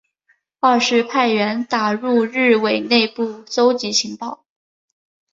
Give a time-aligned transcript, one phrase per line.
[0.59, 4.47] 二是派员打入日伪内部搜集情报。